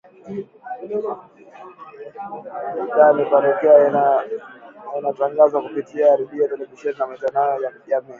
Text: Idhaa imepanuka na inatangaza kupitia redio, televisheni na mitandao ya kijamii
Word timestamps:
Idhaa 2.83 3.11
imepanuka 3.11 3.71
na 3.95 4.03
inatangaza 4.97 5.57
kupitia 5.61 6.15
redio, 6.15 6.47
televisheni 6.47 6.97
na 6.99 7.07
mitandao 7.07 7.61
ya 7.63 7.71
kijamii 7.71 8.09